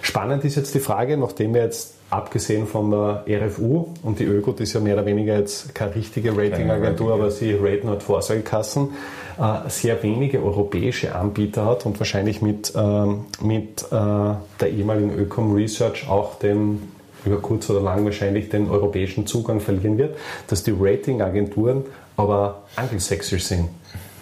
Spannend 0.01 0.43
ist 0.45 0.55
jetzt 0.55 0.73
die 0.75 0.79
Frage, 0.79 1.17
nachdem 1.17 1.53
wir 1.53 1.63
jetzt 1.63 1.95
abgesehen 2.09 2.67
von 2.67 2.91
der 2.91 3.23
RFU 3.27 3.87
und 4.03 4.19
die 4.19 4.25
ÖGOT 4.25 4.59
ist 4.59 4.73
ja 4.73 4.81
mehr 4.81 4.95
oder 4.95 5.05
weniger 5.05 5.37
jetzt 5.37 5.73
keine 5.73 5.95
richtige 5.95 6.35
Ratingagentur, 6.37 7.13
aber 7.13 7.31
sie 7.31 7.53
raten 7.53 7.89
halt 7.89 8.03
Vorsorgekassen, 8.03 8.89
sehr 9.67 10.03
wenige 10.03 10.43
europäische 10.43 11.15
Anbieter 11.15 11.65
hat 11.65 11.85
und 11.85 11.99
wahrscheinlich 11.99 12.41
mit, 12.41 12.73
ähm, 12.75 13.25
mit 13.41 13.83
äh, 13.83 13.87
der 13.91 14.69
ehemaligen 14.69 15.13
Ökom 15.13 15.53
Research 15.53 16.09
auch 16.09 16.39
den 16.39 16.91
über 17.25 17.37
kurz 17.37 17.69
oder 17.69 17.81
lang 17.81 18.03
wahrscheinlich 18.05 18.49
den 18.49 18.69
europäischen 18.69 19.27
Zugang 19.27 19.59
verlieren 19.59 19.97
wird, 19.97 20.17
dass 20.47 20.63
die 20.63 20.73
Ratingagenturen 20.77 21.83
aber 22.17 22.63
angelsächsisch 22.75 23.43
sind 23.43 23.69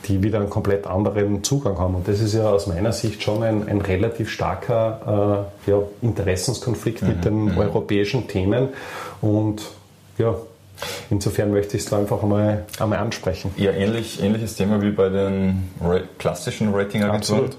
die 0.08 0.24
wieder 0.24 0.40
einen 0.40 0.50
komplett 0.50 0.88
anderen 0.88 1.44
Zugang 1.44 1.78
haben. 1.78 1.96
Und 1.96 2.08
das 2.08 2.20
ist 2.20 2.34
ja 2.34 2.50
aus 2.50 2.68
meiner 2.68 2.92
Sicht 2.92 3.22
schon 3.22 3.44
ein, 3.44 3.68
ein 3.68 3.82
relativ 3.82 4.30
starker 4.30 5.46
äh, 5.68 5.72
ja, 5.72 5.82
Interessenskonflikt 6.02 7.02
mhm. 7.02 7.08
mit 7.08 7.26
den 7.26 7.46
mhm. 7.46 7.58
europäischen 7.58 8.28
Themen. 8.28 8.70
Und 9.22 9.62
ja, 10.18 10.36
insofern 11.10 11.52
möchte 11.52 11.78
ich 11.78 11.84
es 11.84 11.90
da 11.90 12.00
einfach 12.00 12.24
einmal, 12.24 12.66
einmal 12.80 13.00
ansprechen. 13.00 13.52
Ja, 13.58 13.72
ähnlich, 13.72 14.22
ähnliches 14.22 14.56
Thema 14.56 14.82
wie 14.82 14.92
bei 14.92 15.10
den 15.10 15.70
Ra 15.82 16.00
klassischen 16.18 16.74
Ratingagenturen 16.74 17.52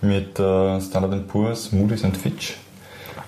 mit 0.00 0.38
äh, 0.38 0.80
Standard 0.80 1.28
Poor's, 1.28 1.72
Moody's 1.72 2.04
und 2.04 2.16
Fitch. 2.16 2.56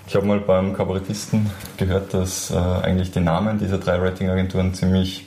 Ich 0.06 0.16
habe 0.16 0.26
mal 0.26 0.40
beim 0.40 0.74
Kabarettisten 0.74 1.50
gehört, 1.76 2.12
dass 2.12 2.50
äh, 2.50 2.54
eigentlich 2.54 3.12
die 3.12 3.20
Namen 3.20 3.58
dieser 3.58 3.78
drei 3.78 3.96
Ratingagenturen 3.96 4.74
ziemlich 4.74 5.26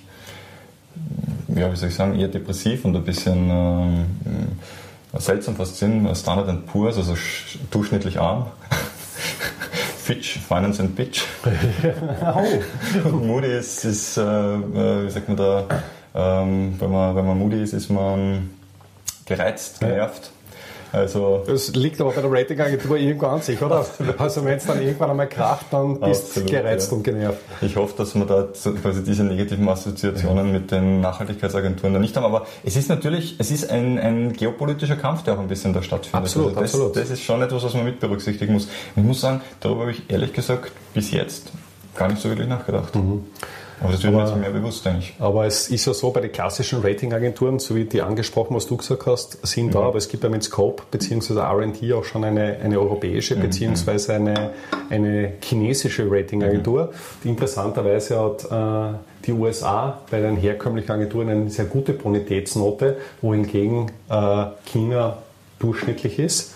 ja, 1.56 1.72
wie 1.72 1.76
soll 1.76 1.90
ich 1.90 1.96
sagen, 1.96 2.20
eher 2.20 2.28
depressiv 2.28 2.86
und 2.86 2.96
ein 2.96 3.04
bisschen 3.04 3.50
ähm, 3.50 4.06
seltsam 5.18 5.56
fast 5.56 5.78
sind. 5.78 6.08
Standard 6.16 6.66
Poor's, 6.66 6.98
also 6.98 7.16
durchschnittlich 7.72 8.20
arm. 8.20 8.48
Fitch, 10.06 10.38
Finance 10.38 10.80
and 10.80 10.96
Pitch. 10.96 11.24
oh. 12.22 13.08
und 13.08 13.26
Moody 13.28 13.58
ist, 13.58 13.84
ist 13.86 14.18
äh, 14.18 14.22
äh, 14.22 15.06
wie 15.08 15.10
sagt 15.10 15.28
man 15.30 15.38
da, 15.38 15.68
ähm, 16.14 16.76
wenn, 16.80 16.92
man, 16.92 17.16
wenn 17.16 17.26
man 17.26 17.40
Moody 17.40 17.64
ist, 17.64 17.74
ist 17.74 17.90
man 17.90 18.52
gereizt, 19.26 19.80
genervt. 19.80 20.30
Also 20.92 21.44
das 21.46 21.74
liegt 21.76 22.00
aber 22.00 22.12
bei 22.12 22.22
der 22.22 22.32
Ratingagentur 22.32 22.98
irgendwo 22.98 23.28
an 23.28 23.42
sich, 23.42 23.62
oder? 23.62 23.86
Also 24.18 24.44
wenn 24.46 24.58
es 24.58 24.66
dann 24.66 24.82
irgendwann 24.82 25.12
einmal 25.12 25.28
kracht, 25.28 25.68
dann 25.72 26.00
bist 26.00 26.36
du 26.36 26.46
gereizt 26.46 26.92
ja. 26.92 26.98
und 26.98 27.04
genervt. 27.04 27.40
Ich 27.62 27.76
hoffe, 27.76 27.94
dass 27.98 28.16
wir 28.16 28.26
da 28.26 28.48
quasi 28.82 29.04
diese 29.04 29.24
negativen 29.24 29.68
Assoziationen 29.68 30.52
mit 30.52 30.72
den 30.72 31.02
Nachhaltigkeitsagenturen 31.02 31.94
da 31.94 32.00
nicht 32.00 32.16
haben. 32.16 32.26
Aber 32.26 32.46
es 32.64 32.76
ist 32.76 32.90
natürlich, 32.90 33.36
es 33.40 33.52
ist 33.52 33.70
ein, 33.70 34.00
ein 34.00 34.34
geopolitischer 34.34 34.96
Kampf, 34.96 35.24
der 35.24 35.36
auch 35.36 35.40
ein 35.40 35.48
bisschen 35.48 35.74
da 35.74 35.82
stattfindet. 35.82 36.26
Absolut, 36.26 36.50
also 36.50 36.62
das, 36.62 36.74
absolut. 36.74 36.96
Das 36.96 37.10
ist 37.10 37.22
schon 37.22 37.42
etwas, 37.42 37.64
was 37.64 37.74
man 37.74 37.86
mit 37.86 38.00
berücksichtigen 38.00 38.54
muss. 38.54 38.68
Ich 38.96 39.04
muss 39.04 39.22
sagen, 39.22 39.42
darüber 39.60 39.82
habe 39.82 39.92
ich 39.92 40.10
ehrlich 40.10 40.34
gesagt 40.34 40.72
bis 40.94 41.12
jetzt 41.12 41.52
gar 41.96 42.08
nicht 42.08 42.22
so 42.22 42.30
wirklich 42.30 42.48
nachgedacht. 42.48 42.96
Mhm. 42.96 43.26
Aber 43.82 43.92
das 43.92 44.04
wird 44.04 44.14
mir 44.14 44.22
jetzt 44.22 44.36
mehr 44.38 44.50
bewusst, 44.50 44.86
denke 44.86 45.00
ich. 45.00 45.14
Aber 45.20 45.46
es 45.46 45.70
ist 45.70 45.86
ja 45.86 45.94
so, 45.94 46.12
bei 46.12 46.22
den 46.22 46.32
klassischen 46.32 46.82
Ratingagenturen, 46.82 47.60
so 47.60 47.76
wie 47.76 47.86
die 47.86 48.02
angesprochen, 48.02 48.56
was 48.56 48.66
du 48.68 48.78
gesagt 48.78 49.06
hast, 49.06 49.46
sind 49.46 49.68
mhm. 49.68 49.72
da, 49.72 49.80
aber 49.82 49.98
es 49.98 50.08
gibt 50.08 50.24
ja 50.24 50.30
mit 50.30 50.44
Scope 50.44 50.84
bzw. 50.92 51.40
RT 51.40 51.94
auch 51.94 52.04
schon 52.04 52.24
eine, 52.24 52.58
eine 52.64 52.80
europäische 52.80 53.36
mhm. 53.36 53.42
bzw. 53.42 54.14
Eine, 54.14 54.52
eine 54.90 55.34
chinesische 55.42 56.10
Ratingagentur, 56.10 56.86
mhm. 56.86 56.90
die 57.24 57.30
interessanterweise 57.30 58.20
hat 58.20 58.46
äh, 58.46 58.98
die 59.26 59.34
USA 59.34 60.00
bei 60.10 60.22
den 60.22 60.38
herkömmlichen 60.38 60.92
Agenturen 60.92 61.30
eine 61.30 61.50
sehr 61.50 61.66
gute 61.66 61.94
Bonitätsnote, 61.94 62.98
wohingegen 63.22 63.92
äh, 64.10 64.46
China 64.66 65.18
durchschnittlich 65.60 66.20
ist. 66.20 66.55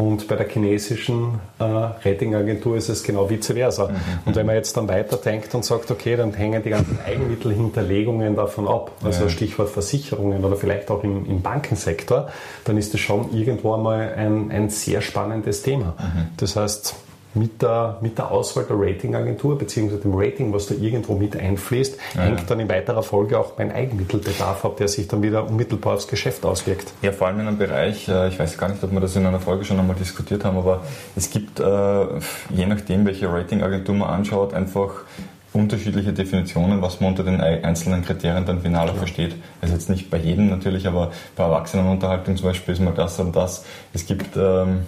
Und 0.00 0.28
bei 0.28 0.36
der 0.36 0.48
chinesischen 0.48 1.40
äh, 1.58 1.62
Ratingagentur 1.62 2.74
ist 2.74 2.88
es 2.88 3.02
genau 3.02 3.28
vice 3.28 3.52
versa. 3.52 3.88
Mhm. 3.88 3.96
Und 4.24 4.34
wenn 4.34 4.46
man 4.46 4.54
jetzt 4.54 4.74
dann 4.78 4.88
weiterdenkt 4.88 5.54
und 5.54 5.62
sagt, 5.62 5.90
okay, 5.90 6.16
dann 6.16 6.32
hängen 6.32 6.62
die 6.62 6.70
ganzen 6.70 6.98
Eigenmittelhinterlegungen 7.04 8.34
davon 8.34 8.66
ab, 8.66 8.92
also 9.04 9.24
ja. 9.24 9.28
Stichwort 9.28 9.68
Versicherungen 9.68 10.42
oder 10.42 10.56
vielleicht 10.56 10.90
auch 10.90 11.04
im, 11.04 11.26
im, 11.26 11.42
Bankensektor, 11.42 12.30
dann 12.64 12.78
ist 12.78 12.94
das 12.94 13.00
schon 13.02 13.30
irgendwo 13.34 13.74
einmal 13.74 14.14
ein, 14.14 14.50
ein 14.50 14.70
sehr 14.70 15.02
spannendes 15.02 15.60
Thema. 15.60 15.94
Mhm. 15.98 16.28
Das 16.38 16.56
heißt, 16.56 16.94
mit 17.34 17.62
der, 17.62 17.98
mit 18.00 18.18
der 18.18 18.30
Auswahl 18.30 18.64
der 18.64 18.76
Ratingagentur 18.78 19.56
bzw. 19.56 19.96
dem 19.98 20.14
Rating, 20.14 20.52
was 20.52 20.66
da 20.66 20.74
irgendwo 20.74 21.14
mit 21.14 21.36
einfließt, 21.36 21.96
ja, 22.14 22.22
hängt 22.22 22.40
ja. 22.40 22.46
dann 22.46 22.60
in 22.60 22.68
weiterer 22.68 23.02
Folge 23.02 23.38
auch 23.38 23.52
mein 23.56 23.70
Eigenmittelbedarf 23.72 24.64
ab, 24.64 24.76
der 24.78 24.88
sich 24.88 25.06
dann 25.06 25.22
wieder 25.22 25.46
unmittelbar 25.48 25.94
aufs 25.94 26.08
Geschäft 26.08 26.44
auswirkt. 26.44 26.92
Ja, 27.02 27.12
vor 27.12 27.28
allem 27.28 27.40
in 27.40 27.46
einem 27.46 27.58
Bereich, 27.58 28.08
äh, 28.08 28.28
ich 28.28 28.38
weiß 28.38 28.58
gar 28.58 28.68
nicht, 28.68 28.82
ob 28.82 28.92
wir 28.92 29.00
das 29.00 29.14
in 29.14 29.26
einer 29.26 29.40
Folge 29.40 29.64
schon 29.64 29.78
einmal 29.78 29.96
diskutiert 29.96 30.44
haben, 30.44 30.58
aber 30.58 30.82
es 31.14 31.30
gibt, 31.30 31.60
äh, 31.60 31.62
je 31.62 32.66
nachdem, 32.66 33.06
welche 33.06 33.32
Ratingagentur 33.32 33.94
man 33.94 34.10
anschaut, 34.10 34.52
einfach 34.52 35.04
unterschiedliche 35.52 36.12
Definitionen, 36.12 36.80
was 36.80 37.00
man 37.00 37.10
unter 37.10 37.24
den 37.24 37.40
einzelnen 37.40 38.04
Kriterien 38.04 38.44
dann 38.44 38.60
final 38.60 38.88
ja. 38.88 38.94
versteht. 38.94 39.34
Also 39.60 39.74
jetzt 39.74 39.90
nicht 39.90 40.10
bei 40.10 40.16
jedem 40.18 40.48
natürlich, 40.48 40.86
aber 40.86 41.10
bei 41.36 41.44
Erwachsenenunterhaltung 41.44 42.36
zum 42.36 42.46
Beispiel 42.46 42.74
ist 42.74 42.80
mal 42.80 42.94
das 42.94 43.18
oder 43.18 43.32
das. 43.32 43.64
Es 43.92 44.06
gibt 44.06 44.36
ähm, 44.36 44.82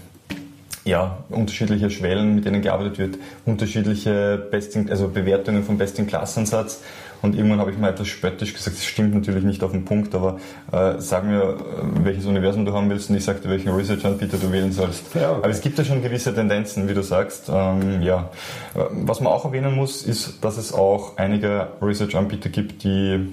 ja, 0.85 1.19
unterschiedliche 1.29 1.91
Schwellen, 1.91 2.35
mit 2.35 2.45
denen 2.45 2.63
gearbeitet 2.63 2.99
wird, 2.99 3.19
unterschiedliche 3.47 4.37
Besting, 4.51 4.91
also 4.91 5.09
Bewertungen 5.09 5.65
vom 5.65 5.79
Best-in-Class-Ansatz. 5.79 6.83
Und 7.23 7.37
irgendwann 7.37 7.61
habe 7.61 7.71
ich 7.71 7.79
mal 7.79 7.91
etwas 7.91 8.09
spöttisch 8.09 8.53
gesagt, 8.53 8.77
das 8.77 8.85
stimmt 8.85 9.15
natürlich 9.15 9.45
nicht 9.45 9.63
auf 9.63 9.71
den 9.71 9.85
Punkt, 9.85 10.13
aber 10.13 10.41
äh, 10.73 10.95
sag 10.99 11.25
mir, 11.25 11.41
äh, 11.41 12.05
welches 12.05 12.27
Universum 12.27 12.65
du 12.65 12.73
haben 12.73 12.91
willst 12.91 13.11
und 13.11 13.17
ich 13.17 13.25
sagte, 13.25 13.49
welchen 13.49 13.69
Research-Anbieter 13.71 14.39
du 14.39 14.51
wählen 14.51 14.73
sollst. 14.73 15.15
Ja, 15.15 15.31
okay. 15.31 15.39
Aber 15.39 15.49
es 15.49 15.61
gibt 15.61 15.79
ja 15.79 15.85
schon 15.85 16.03
gewisse 16.03 16.35
Tendenzen, 16.35 16.89
wie 16.89 16.95
du 16.95 17.03
sagst. 17.03 17.49
Ähm, 17.49 18.03
ja. 18.03 18.31
Was 18.75 19.21
man 19.21 19.33
auch 19.33 19.45
erwähnen 19.45 19.77
muss, 19.77 20.03
ist, 20.03 20.45
dass 20.45 20.57
es 20.57 20.75
auch 20.75 21.17
einige 21.17 21.69
Research-Anbieter 21.81 22.49
gibt, 22.49 22.83
die 22.83 23.29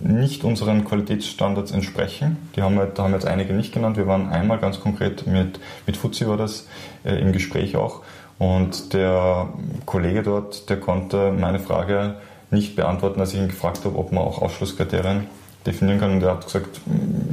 nicht 0.00 0.44
unseren 0.44 0.84
Qualitätsstandards 0.84 1.72
entsprechen. 1.72 2.36
Die 2.56 2.62
haben 2.62 2.76
wir, 2.76 2.86
da 2.86 3.04
haben 3.04 3.12
wir 3.12 3.18
jetzt 3.18 3.26
einige 3.26 3.54
nicht 3.54 3.72
genannt. 3.72 3.96
Wir 3.96 4.06
waren 4.06 4.28
einmal 4.28 4.58
ganz 4.58 4.80
konkret 4.80 5.26
mit, 5.26 5.60
mit 5.86 5.96
Fuzzi 5.96 6.26
war 6.28 6.36
das 6.36 6.68
äh, 7.04 7.18
im 7.20 7.32
Gespräch 7.32 7.76
auch. 7.76 8.02
Und 8.38 8.92
der 8.92 9.48
Kollege 9.86 10.22
dort, 10.22 10.68
der 10.68 10.78
konnte 10.78 11.32
meine 11.32 11.60
Frage 11.60 12.16
nicht 12.50 12.76
beantworten, 12.76 13.20
als 13.20 13.32
ich 13.32 13.40
ihn 13.40 13.48
gefragt 13.48 13.84
habe, 13.84 13.96
ob 13.98 14.12
man 14.12 14.24
auch 14.24 14.42
Ausschlusskriterien 14.42 15.26
definieren 15.66 16.00
kann. 16.00 16.12
Und 16.12 16.22
er 16.22 16.32
hat 16.32 16.44
gesagt, 16.44 16.80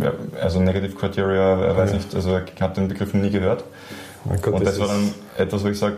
ja, 0.02 0.14
also 0.42 0.62
Negative 0.62 0.96
Criteria, 0.96 1.62
er 1.62 1.78
weiß 1.78 1.94
nicht, 1.94 2.16
also 2.16 2.32
er 2.32 2.46
hat 2.60 2.78
den 2.78 2.88
Begriff 2.88 3.14
nie 3.14 3.30
gehört. 3.30 3.64
Gott, 4.42 4.54
und 4.54 4.66
das, 4.66 4.78
das 4.78 4.80
war 4.80 4.88
dann 4.88 5.14
etwas, 5.38 5.64
wo 5.64 5.68
ich 5.70 5.80
sage, 5.80 5.98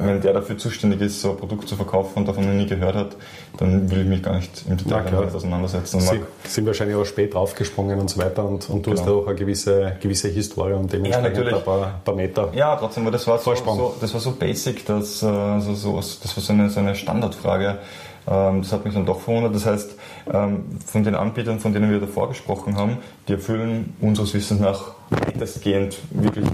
wenn 0.00 0.20
der 0.20 0.32
dafür 0.32 0.56
zuständig 0.56 1.00
ist, 1.00 1.20
so 1.20 1.30
ein 1.30 1.36
Produkt 1.36 1.68
zu 1.68 1.74
verkaufen 1.74 2.18
und 2.18 2.28
davon 2.28 2.46
noch 2.46 2.52
nie 2.52 2.66
gehört 2.66 2.94
hat, 2.94 3.16
dann 3.58 3.90
will 3.90 4.02
ich 4.02 4.06
mich 4.06 4.22
gar 4.22 4.36
nicht 4.36 4.64
im 4.68 4.76
Detail 4.76 5.04
damit 5.10 5.34
auseinandersetzen. 5.34 6.00
Sie 6.00 6.20
sind 6.44 6.66
wahrscheinlich 6.66 6.96
auch 6.96 7.04
spät 7.04 7.34
draufgesprungen 7.34 7.98
und 7.98 8.10
so 8.10 8.20
weiter 8.20 8.44
und, 8.44 8.70
und 8.70 8.86
du 8.86 8.90
genau. 8.90 9.02
hast 9.02 9.10
auch 9.10 9.26
eine 9.26 9.34
gewisse, 9.34 9.96
gewisse 10.00 10.28
Historie 10.28 10.74
und 10.74 10.92
dementsprechend 10.92 11.46
ja, 11.46 11.56
ein 11.56 11.64
paar, 11.64 12.00
paar, 12.04 12.14
Meter. 12.14 12.50
Ja, 12.54 12.76
trotzdem, 12.76 13.04
aber 13.04 13.12
das 13.12 13.26
war 13.26 13.38
so, 13.38 13.54
so, 13.54 13.96
das 14.00 14.14
war 14.14 14.20
so 14.20 14.32
basic, 14.32 14.86
dass, 14.86 15.24
also 15.24 15.74
so, 15.74 15.96
das 15.96 16.36
war 16.36 16.42
so 16.42 16.52
eine, 16.52 16.70
so 16.70 16.80
eine 16.80 16.94
Standardfrage. 16.94 17.78
Ähm, 18.26 18.62
das 18.62 18.72
hat 18.72 18.84
mich 18.84 18.94
dann 18.94 19.06
doch 19.06 19.20
verwundert. 19.20 19.54
Das 19.54 19.66
heißt, 19.66 19.94
ähm, 20.32 20.64
von 20.84 21.04
den 21.04 21.14
Anbietern, 21.14 21.60
von 21.60 21.72
denen 21.72 21.90
wir 21.90 22.00
davor 22.00 22.28
gesprochen 22.28 22.76
haben, 22.76 22.98
die 23.28 23.32
erfüllen 23.32 23.94
unseres 24.00 24.34
Wissens 24.34 24.60
nach 24.60 24.92
weitestgehend 25.10 25.98
wirklich 26.10 26.46
äh, 26.46 26.50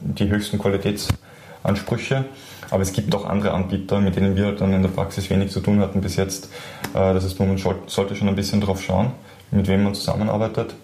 die 0.00 0.28
höchsten 0.28 0.58
Qualitätsansprüche. 0.58 2.24
Aber 2.70 2.82
es 2.82 2.92
gibt 2.92 3.14
auch 3.14 3.26
andere 3.26 3.52
Anbieter, 3.52 4.00
mit 4.00 4.16
denen 4.16 4.34
wir 4.34 4.52
dann 4.52 4.72
in 4.72 4.82
der 4.82 4.88
Praxis 4.88 5.28
wenig 5.28 5.50
zu 5.50 5.60
tun 5.60 5.80
hatten 5.80 6.00
bis 6.00 6.16
jetzt. 6.16 6.46
Äh, 6.94 7.14
das 7.14 7.24
heißt, 7.24 7.38
man 7.38 7.58
sollte 7.58 8.16
schon 8.16 8.28
ein 8.28 8.36
bisschen 8.36 8.60
drauf 8.60 8.82
schauen, 8.82 9.12
mit 9.50 9.68
wem 9.68 9.84
man 9.84 9.94
zusammenarbeitet. 9.94 10.74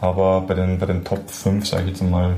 Aber 0.00 0.40
bei 0.40 0.54
den, 0.54 0.78
bei 0.78 0.86
den 0.86 1.04
Top 1.04 1.30
5, 1.30 1.66
sage 1.66 1.84
ich 1.84 1.88
jetzt 1.90 2.02
ja, 2.02 2.34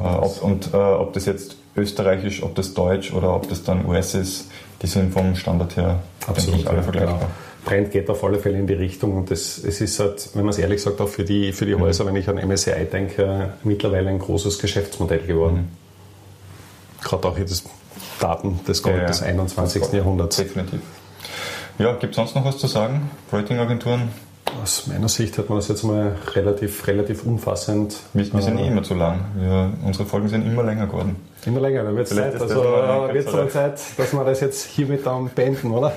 äh, 0.00 0.04
ob, 0.04 0.42
und 0.42 0.74
ob 0.74 1.12
das 1.12 1.26
jetzt 1.26 1.56
österreichisch, 1.76 2.42
ob 2.42 2.54
das 2.54 2.74
deutsch 2.74 3.12
oder 3.12 3.34
ob 3.34 3.48
das 3.48 3.62
dann 3.62 3.86
US 3.86 4.14
ist, 4.14 4.50
die 4.82 4.86
sind 4.86 5.12
vom 5.12 5.34
Standard 5.34 5.76
her, 5.76 6.00
Absolut, 6.26 6.66
alle 6.66 6.82
vergleichbar. 6.82 7.18
Genau. 7.18 7.30
Trend 7.68 7.90
geht 7.90 8.08
auf 8.08 8.24
alle 8.24 8.38
Fälle 8.38 8.58
in 8.58 8.66
die 8.66 8.74
Richtung 8.74 9.16
und 9.16 9.30
das, 9.30 9.58
es 9.58 9.80
ist 9.80 10.00
halt, 10.00 10.30
wenn 10.34 10.42
man 10.42 10.50
es 10.50 10.58
ehrlich 10.58 10.82
sagt, 10.82 11.00
auch 11.00 11.08
für 11.08 11.24
die, 11.24 11.52
für 11.52 11.66
die 11.66 11.74
mhm. 11.74 11.80
Häuser, 11.80 12.06
wenn 12.06 12.16
ich 12.16 12.28
an 12.28 12.36
MSCI 12.36 12.86
denke, 12.90 13.52
mittlerweile 13.62 14.08
ein 14.08 14.18
großes 14.18 14.58
Geschäftsmodell 14.58 15.20
geworden. 15.20 15.70
Mhm. 17.00 17.04
Gerade 17.04 17.28
auch 17.28 17.38
jetzt 17.38 17.66
Daten 18.20 18.60
des, 18.66 18.82
ja, 18.84 19.06
des 19.06 19.22
21. 19.22 19.82
Das 19.82 19.92
Jahrhunderts. 19.92 20.36
Definitiv. 20.36 20.80
Ja, 21.78 21.92
gibt 21.92 22.12
es 22.12 22.16
sonst 22.16 22.34
noch 22.34 22.44
was 22.44 22.58
zu 22.58 22.66
sagen? 22.66 23.10
Ratingagenturen? 23.32 24.08
Aus 24.62 24.86
meiner 24.86 25.08
Sicht 25.08 25.38
hat 25.38 25.48
man 25.48 25.58
das 25.58 25.68
jetzt 25.68 25.82
mal 25.82 26.16
relativ, 26.34 26.86
relativ 26.86 27.24
umfassend. 27.24 27.96
Wir, 28.12 28.32
wir 28.32 28.42
sind 28.42 28.58
eh 28.58 28.66
immer 28.66 28.82
zu 28.82 28.94
lang. 28.94 29.20
Wir, 29.36 29.72
unsere 29.84 30.06
Folgen 30.06 30.28
sind 30.28 30.46
immer 30.46 30.62
länger 30.62 30.86
geworden. 30.86 31.16
Immer 31.46 31.60
länger, 31.60 31.84
dann 31.84 31.96
wird 31.96 32.10
es 32.10 32.16
Zeit. 32.16 32.40
Also 32.40 32.54
wird 32.56 33.26
es 33.26 33.32
mal 33.32 33.48
Zeit, 33.48 33.80
dass 33.96 34.12
wir 34.12 34.24
das 34.24 34.40
jetzt 34.40 34.66
hiermit 34.66 35.06
dann 35.06 35.30
beenden, 35.34 35.70
oder? 35.70 35.92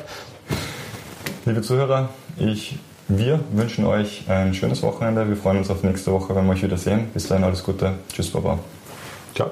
Liebe 1.46 1.62
Zuhörer, 1.62 2.10
ich, 2.38 2.78
wir 3.08 3.40
wünschen 3.52 3.86
euch 3.86 4.26
ein 4.30 4.54
schönes 4.54 4.84
Wochenende. 4.84 5.28
Wir 5.28 5.36
freuen 5.36 5.58
uns 5.58 5.70
auf 5.70 5.84
nächste 5.84 6.12
Woche, 6.12 6.36
wenn 6.36 6.46
wir 6.46 6.54
euch 6.54 6.64
wiedersehen. 6.64 7.10
Bis 7.14 7.28
dahin 7.28 7.44
alles 7.44 7.64
Gute. 7.64 7.94
Tschüss, 8.14 8.30
Baba. 8.30 8.60
Ciao. 9.36 9.52